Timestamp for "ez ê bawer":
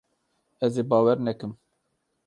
0.65-1.17